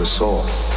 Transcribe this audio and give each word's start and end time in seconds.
the 0.00 0.06
soul. 0.06 0.69